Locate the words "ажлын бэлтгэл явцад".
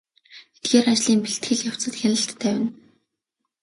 0.93-1.93